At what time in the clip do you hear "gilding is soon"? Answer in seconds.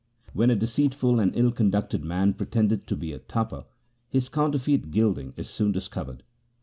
4.89-5.71